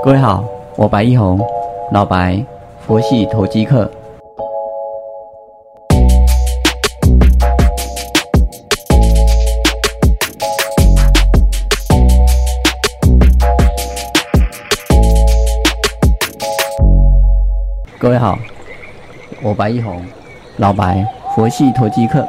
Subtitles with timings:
[0.00, 0.44] 各位好，
[0.76, 1.40] 我白一红，
[1.90, 2.42] 老白，
[2.86, 3.90] 佛系投机客。
[17.98, 18.38] 各位好，
[19.42, 20.00] 我白一红，
[20.58, 21.04] 老白，
[21.34, 22.26] 佛系投机客。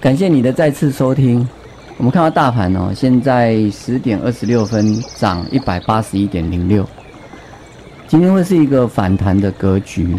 [0.00, 1.46] 感谢你的再次收听。
[2.00, 6.88] 我们看到大盘哦，现在十点二十六分，涨一百八十一点零六。
[8.08, 10.16] 今天会是一个反弹的格局。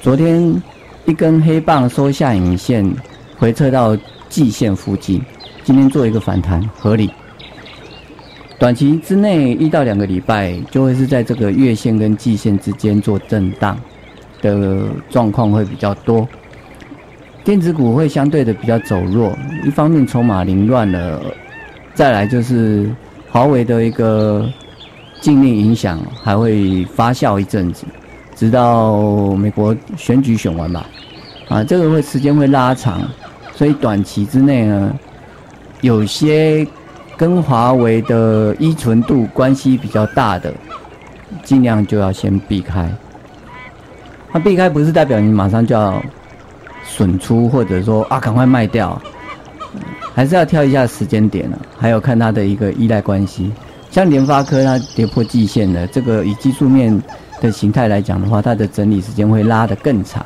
[0.00, 0.62] 昨天
[1.04, 2.90] 一根黑棒收下影线，
[3.36, 3.94] 回撤到
[4.30, 5.22] 季线附近，
[5.62, 7.10] 今天做一个反弹，合理。
[8.58, 13.78] 短期之内一到两个礼拜，就会是在这个月线跟季线之间做震荡
[14.40, 16.26] 的状况会比较多。
[17.44, 21.20] 电子股会相对的比较走弱，一方面筹码凌乱了，
[21.92, 22.90] 再来就是
[23.30, 24.50] 华为的一个
[25.20, 27.84] 禁令影响还会发酵一阵子，
[28.34, 28.96] 直到
[29.34, 30.86] 美国选举选完吧，
[31.48, 33.02] 啊，这个会时间会拉长，
[33.54, 34.94] 所以短期之内呢，
[35.82, 36.66] 有些
[37.14, 40.50] 跟华为的依存度关系比较大的，
[41.42, 42.88] 尽量就要先避开。
[44.32, 46.02] 那避开不是代表你马上就要。
[46.84, 49.00] 损出或者说啊，赶快卖掉，
[50.14, 51.58] 还是要挑一下时间点呢？
[51.78, 53.50] 还有看它的一个依赖关系，
[53.90, 57.02] 像联发科它跌破季线的这个，以技术面
[57.40, 60.24] 的形态来讲的话，它的整理时间会拉得更长，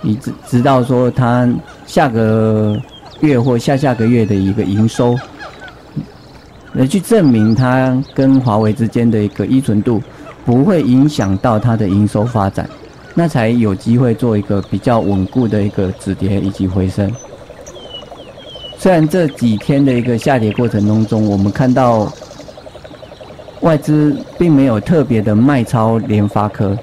[0.00, 1.48] 你直直到说它
[1.86, 2.80] 下个
[3.20, 5.18] 月或下下个月的一个营收，
[6.72, 10.02] 来去证明它跟华为之间的一个依存度
[10.46, 12.68] 不会影响到它的营收发展。
[13.14, 17.12] 那才有机会做一个比较稳固的一个止跌以及回升。
[18.78, 22.10] 虽然这几天的一个下跌过程当中，我们看到
[23.60, 26.74] 外资并没有特别的卖超联发科，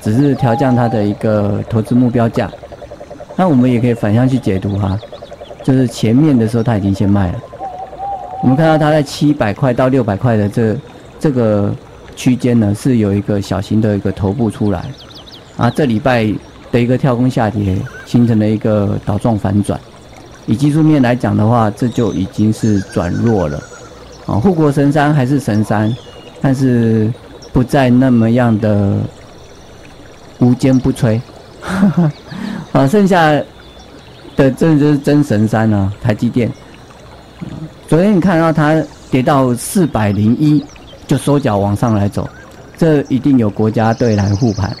[0.00, 2.48] 只是调降它的一个投资目标价。
[3.34, 4.96] 那我们也可以反向去解读哈，
[5.64, 7.38] 就是前面的时候它已经先卖了。
[8.42, 10.76] 我们看到它在七百块到六百块的这
[11.18, 11.74] 这个
[12.14, 14.84] 区间呢，是有一个小型的一个头部出来。
[15.56, 16.32] 啊，这礼拜
[16.70, 17.76] 的一个跳空下跌，
[18.06, 19.78] 形成了一个倒状反转。
[20.46, 23.62] 以技术面来讲的话，这就已经是转弱了。
[24.26, 25.94] 啊，护国神山还是神山，
[26.40, 27.12] 但是
[27.52, 28.98] 不再那么样的
[30.38, 31.20] 无坚不摧。
[32.72, 33.30] 啊，剩下
[34.34, 36.50] 的这就是真神山了，台积电。
[37.86, 40.64] 昨天你看到它跌到四百零一，
[41.06, 42.28] 就收脚往上来走，
[42.76, 44.74] 这一定有国家队来护盘。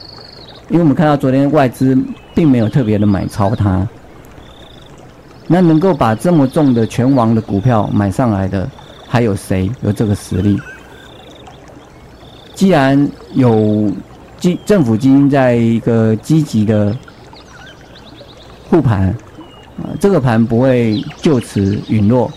[0.72, 1.94] 因为我们看到昨天外资
[2.34, 3.86] 并没有特别的买超它，
[5.46, 8.66] 那能够把这么重的全网的股票买上来的
[9.06, 10.58] 还有谁有这个实力？
[12.54, 13.92] 既然有
[14.38, 16.96] 基政府基金在一个积极的
[18.70, 19.08] 护盘，
[19.76, 22.32] 啊，这个盘不会就此陨落，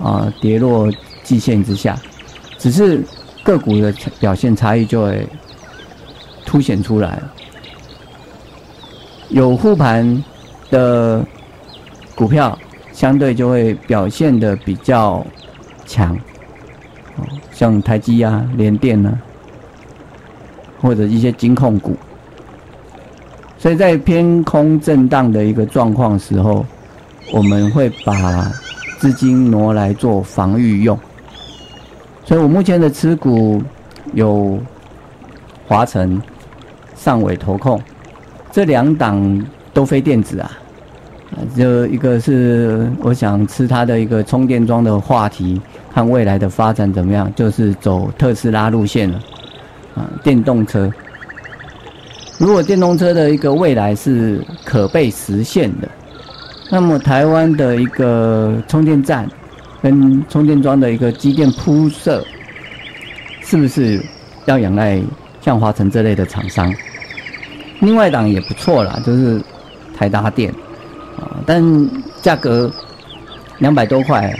[0.00, 0.88] 啊，跌落
[1.24, 2.00] 季线之下，
[2.58, 3.02] 只是
[3.42, 5.26] 个股的表现差异就会
[6.46, 7.32] 凸显出来了。
[9.32, 10.22] 有护盘
[10.70, 11.24] 的
[12.14, 12.56] 股票，
[12.92, 15.26] 相对就会表现的比较
[15.86, 16.14] 强，
[17.50, 19.18] 像台积啊、联电呢，
[20.82, 21.96] 或者一些金控股。
[23.56, 26.66] 所以在偏空震荡的一个状况时候，
[27.32, 28.52] 我们会把
[28.98, 30.98] 资金挪来做防御用。
[32.22, 33.62] 所以我目前的持股
[34.12, 34.58] 有
[35.66, 36.20] 华晨、
[36.94, 37.80] 上尾投控。
[38.52, 40.50] 这两档都非电子啊，
[41.56, 45.58] 就一个是我想吃它的一个充电桩的话题，
[45.94, 49.18] 看未来的发展怎么样，就是走特斯拉路线了，
[49.94, 50.92] 啊，电动车。
[52.38, 55.88] 如果电动车的一个未来是可被实现的，
[56.70, 59.26] 那么台湾的一个充电站
[59.80, 62.22] 跟充电桩的一个机电铺设，
[63.42, 63.98] 是不是
[64.44, 65.00] 要仰赖
[65.40, 66.70] 像华晨这类的厂商？
[67.82, 69.42] 另外一档也不错啦，就是
[69.98, 70.54] 台达电，
[71.18, 71.60] 啊，但
[72.22, 72.70] 价格
[73.58, 74.32] 两百多块，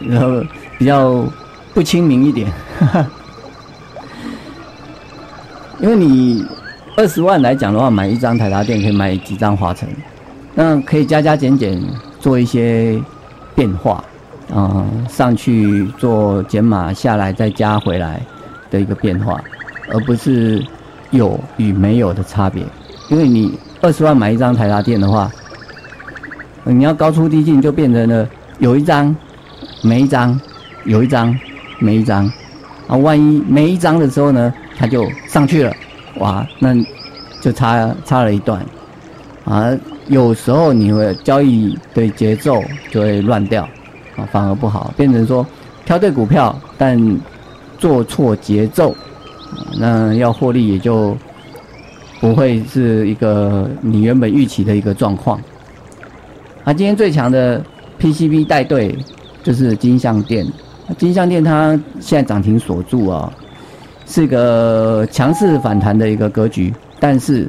[0.00, 0.40] 然后
[0.78, 1.24] 比较
[1.74, 2.48] 不亲民一点，
[5.80, 6.46] 因为你
[6.96, 9.88] 二十万来讲的话，买一张台达电可以买几张华晨，
[10.54, 11.82] 那可以加加减减
[12.20, 12.96] 做一些
[13.56, 14.04] 变化，
[14.54, 18.22] 啊，上去做减码下来再加回来
[18.70, 19.42] 的一个变化，
[19.92, 20.64] 而不是。
[21.10, 22.62] 有与没有的差别，
[23.08, 25.30] 因为你二十万买一张台达电的话，
[26.64, 28.28] 你要高出低进就变成了
[28.58, 29.14] 有一张
[29.82, 30.38] 没一张，
[30.84, 31.34] 有一张
[31.78, 32.30] 没一张，
[32.86, 35.72] 啊，万一没一张的时候呢，它就上去了，
[36.16, 36.74] 哇，那
[37.40, 38.64] 就差差了一段，
[39.44, 39.70] 啊，
[40.08, 43.62] 有时候你会交易的节奏就会乱掉，
[44.16, 45.46] 啊，反而不好，变成说
[45.86, 47.18] 挑对股票，但
[47.78, 48.94] 做错节奏，
[49.78, 51.16] 那要获利也就
[52.20, 55.40] 不会是一个你原本预期的一个状况。
[56.64, 57.62] 啊，今天最强的
[58.00, 58.96] PCB 带队
[59.42, 60.46] 就是金相店，
[60.98, 63.32] 金相店它现在涨停锁住啊，
[64.06, 67.48] 是个强势反弹的一个格局，但是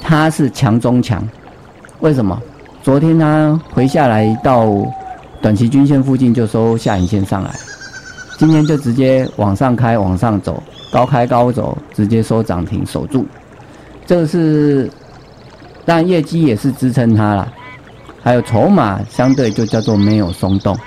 [0.00, 1.26] 它是强中强，
[2.00, 2.40] 为什么？
[2.80, 4.72] 昨天它回下来到
[5.42, 7.50] 短期均线附近就收下影线上来，
[8.38, 10.62] 今天就直接往上开往上走，
[10.92, 13.26] 高开高走，直接收涨停守住，
[14.06, 14.88] 这个是，
[15.84, 17.52] 但业绩也是支撑它了。
[18.22, 20.78] 还有筹码相对就叫做没有松动。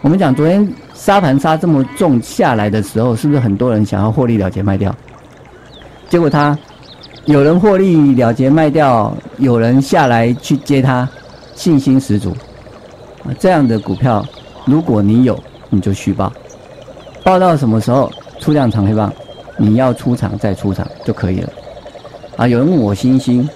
[0.00, 4.92] 我们讲昨天沙盘杀这么重下来的时候，是不是很多人想要获利了结卖掉？
[6.08, 6.58] 结果他
[7.26, 11.08] 有人获利了结卖掉，有人下来去接他，
[11.54, 12.36] 信心十足。
[13.38, 14.24] 这样的股票，
[14.64, 15.38] 如果你有，
[15.70, 16.32] 你就续报。
[17.28, 18.10] 报到什么时候
[18.40, 19.12] 出量长黑棒，
[19.58, 21.52] 你要出场再出场就可以了。
[22.38, 23.46] 啊，有人问我星星，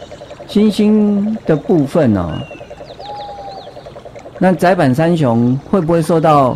[0.46, 2.38] 星星的部分呢？
[4.38, 6.54] 那窄板三雄会不会受到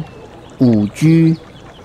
[0.58, 1.34] 五 G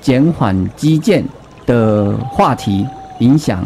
[0.01, 1.23] 减缓基建
[1.65, 2.85] 的话题
[3.19, 3.63] 影响？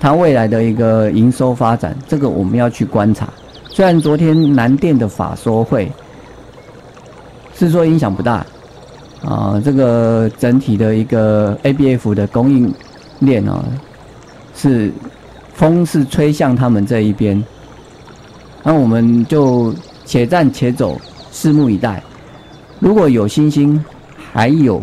[0.00, 3.28] 它未来的一个营收发展，这个我们要去观察。
[3.68, 5.92] 虽然昨天南电的法说会
[7.54, 8.46] 是说影响不大，
[9.24, 12.72] 啊，这个整体的一个 ABF 的供应
[13.20, 13.64] 链哦，
[14.54, 14.92] 是
[15.54, 17.42] 风是吹向他们这一边，
[18.62, 19.74] 那我们就。
[20.08, 21.00] 且战且走，
[21.32, 22.00] 拭目以待。
[22.78, 23.84] 如果有星星，
[24.32, 24.80] 还有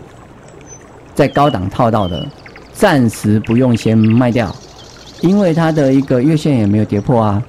[1.15, 2.27] 在高档套到的，
[2.73, 4.53] 暂时不用先卖掉，
[5.21, 7.41] 因为它的一个月线也没有跌破啊，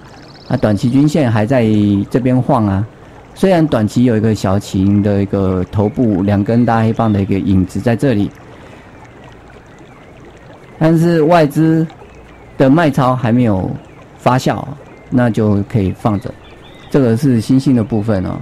[0.47, 1.67] 啊，短期均线还在
[2.09, 2.87] 这边晃啊。
[3.35, 8.31] 虽然短期有一个小型的一个头部两根大黑棒的一个影子在这里，
[10.79, 11.87] 但是外资
[12.57, 13.69] 的卖超还没有
[14.19, 14.65] 发酵，
[15.11, 16.33] 那就可以放着。
[16.91, 18.39] 这个是新兴的部分哦，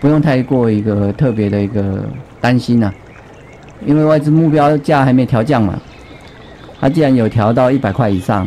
[0.00, 2.02] 不用太过一个特别的一个
[2.40, 2.90] 担心呐，
[3.84, 5.78] 因为外资目标价还没调降嘛，
[6.80, 8.46] 它既然有调到一百块以上，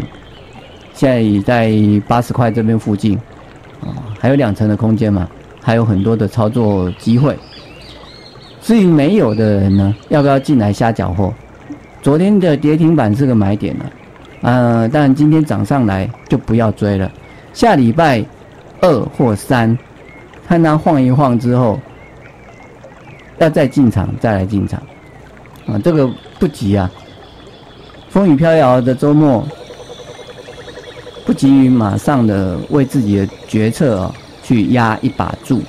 [0.93, 1.71] 现在已在
[2.07, 3.15] 八十块这边附近，
[3.81, 5.29] 啊，还有两成的空间嘛，
[5.63, 7.35] 还有很多的操作机会。
[8.61, 11.33] 至于没有的人呢，要不要进来瞎搅和？
[12.03, 13.85] 昨天的跌停板是个买点了，
[14.41, 17.11] 呃，但今天涨上来就不要追了，
[17.53, 18.23] 下礼拜。
[18.81, 19.77] 二或三，
[20.45, 21.79] 看它晃一晃之后，
[23.37, 24.77] 要再进场，再来进场，
[25.65, 26.05] 啊，这个
[26.37, 26.91] 不急啊。
[28.09, 29.47] 风雨飘摇的周末，
[31.25, 34.13] 不急于马上的为自己的决策哦
[34.43, 35.61] 去压一把注，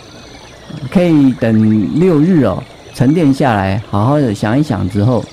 [0.90, 2.62] 可以等六日哦
[2.92, 5.24] 沉淀下来，好好的想一想之后，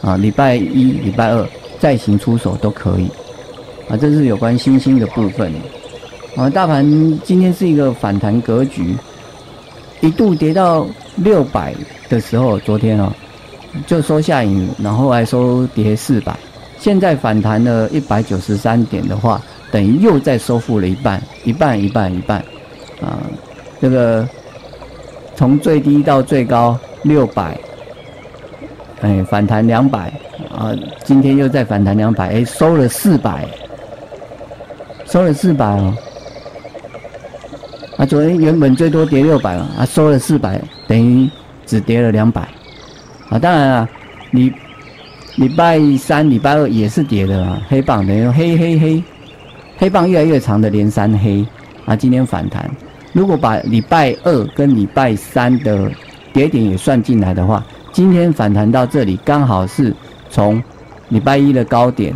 [0.00, 1.46] 啊，礼拜一、礼拜二
[1.78, 3.08] 再行出手都可以，
[3.88, 5.52] 啊，这是有关星星的部分。
[6.36, 6.84] 啊，大盘
[7.24, 8.94] 今天是一个反弹格局，
[10.00, 10.86] 一度跌到
[11.16, 11.74] 六百
[12.08, 13.12] 的时候，昨天哦
[13.86, 16.38] 就收下影，然后还收跌四百，
[16.78, 22.42] 现在反弹了一百九十三点的话，等于又再收复了一半，一半一半一半，
[23.00, 23.18] 啊，
[23.80, 24.28] 这个
[25.34, 27.58] 从最低到最高六百，
[29.00, 30.12] 哎，反弹两百，
[30.50, 33.46] 啊，今天又再反弹两百，哎，收了四百，
[35.06, 35.94] 收了四百哦。
[37.96, 41.28] 啊，昨天原本最多跌六百嘛，啊，收了四百，等于
[41.66, 42.40] 只跌了两百，
[43.28, 43.88] 啊，当然啊，
[44.30, 44.52] 礼
[45.36, 49.04] 礼拜三、礼拜二也是跌的啊，黑棒等于黑黑黑，
[49.78, 51.46] 黑棒越来越长的连三黑，
[51.84, 52.70] 啊，今天反弹，
[53.12, 55.90] 如果把礼拜二跟礼拜三的
[56.32, 59.94] 跌点也算进来的话，今天反弹到这里刚好是
[60.28, 60.62] 从
[61.08, 62.14] 礼拜一的高点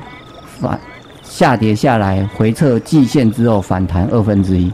[0.60, 0.78] 反
[1.22, 4.72] 下跌下来，回撤季线之后反弹二分之一。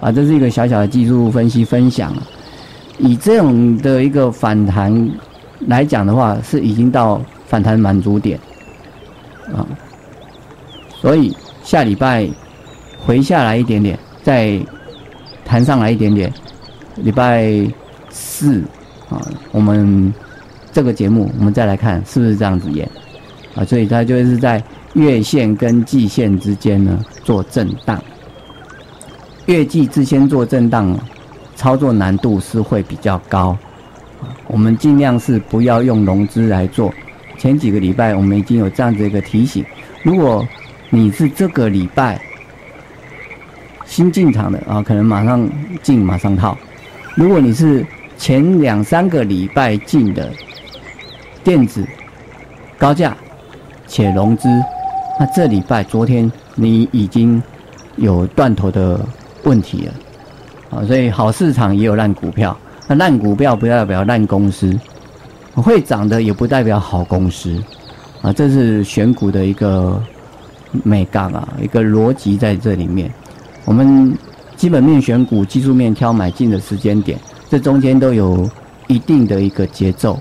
[0.00, 2.12] 啊，这是一个小小的技术分析分享。
[2.98, 5.10] 以这种的一个反弹
[5.68, 8.36] 来讲的话，是已经到反弹满足点
[9.54, 9.62] 啊。
[11.00, 12.28] 所以下礼拜
[12.98, 14.60] 回下来一点点，再
[15.44, 16.32] 弹上来一点点。
[16.96, 17.50] 礼拜
[18.10, 18.62] 四
[19.08, 19.20] 啊，
[19.50, 20.12] 我们
[20.72, 22.88] 这个节目我们再来看是不是这样子演
[23.54, 23.64] 啊。
[23.64, 24.62] 所以它就是在
[24.94, 28.02] 月线跟季线之间呢做震荡。
[29.46, 30.96] 月季自先做震荡，
[31.56, 33.56] 操作难度是会比较高，
[34.46, 36.92] 我们尽量是不要用融资来做。
[37.38, 39.64] 前几个礼拜我们已经有这样子一个提醒，
[40.02, 40.46] 如果
[40.90, 42.20] 你是这个礼拜
[43.92, 45.46] 新进场的啊，可能马上
[45.82, 46.56] 进马上套；
[47.14, 47.84] 如果你是
[48.16, 50.32] 前两三个礼拜进的
[51.44, 51.86] 电子
[52.78, 53.14] 高价
[53.86, 54.48] 且融资，
[55.20, 57.40] 那这礼拜昨天你已经
[57.96, 58.98] 有断头的
[59.42, 59.92] 问题了
[60.70, 60.82] 啊！
[60.86, 62.56] 所以好市场也有烂股票，
[62.88, 64.74] 那烂股票不代表烂公司。
[65.54, 67.62] 会涨的也不代表好公司，
[68.22, 70.02] 啊，这是选股的一个
[70.82, 73.12] 美感啊，一个逻辑在这里面。
[73.64, 74.16] 我们
[74.56, 78.48] 基本面选股、技术面挑买进的时间点，这中间都有
[78.86, 80.18] 一定的一个节奏，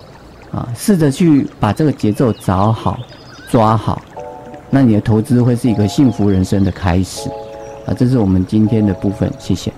[0.52, 3.00] 啊，试着去把这个节奏找好、
[3.50, 4.02] 抓好，
[4.70, 7.30] 那你的投资会是一个幸福人生的开始，
[7.86, 9.71] 啊，这是我们今天的部分，谢谢。